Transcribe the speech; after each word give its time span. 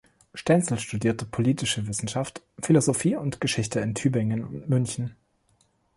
Stenzel 0.33 0.79
studierte 0.79 1.25
Politische 1.27 1.85
Wissenschaft, 1.87 2.41
Philosophie 2.59 3.15
und 3.15 3.39
Geschichte 3.39 3.81
in 3.81 3.93
Tübingen 3.93 4.43
und 4.43 4.67
München. 4.67 5.15